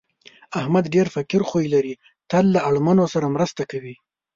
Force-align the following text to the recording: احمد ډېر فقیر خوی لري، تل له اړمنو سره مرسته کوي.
احمد 0.59 0.85
ډېر 0.95 1.07
فقیر 1.15 1.41
خوی 1.49 1.65
لري، 1.73 1.93
تل 2.31 2.45
له 2.55 2.59
اړمنو 2.69 3.05
سره 3.13 3.33
مرسته 3.35 3.61
کوي. 3.71 3.95